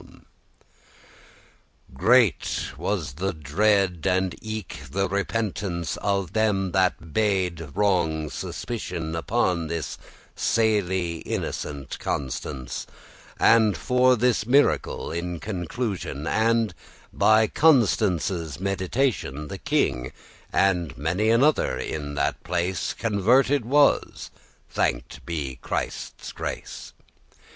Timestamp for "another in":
21.29-22.15